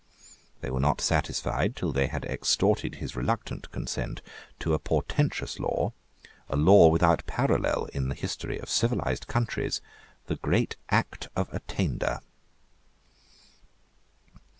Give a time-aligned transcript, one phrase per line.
[0.61, 4.23] They were not satisfied till they had extorted his reluctant consent
[4.57, 5.93] to a portentous law,
[6.49, 9.79] a law without a parallel in the history of civilised countries,
[10.25, 12.19] the great Act of Attainder.